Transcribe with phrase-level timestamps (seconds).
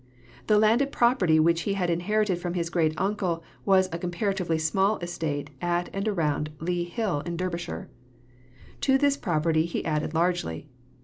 [0.47, 5.51] The landed property which he inherited from his great uncle was a comparatively small estate
[5.61, 7.87] at and around Lea Hall in Derbyshire.
[8.81, 10.65] To this property he added largely.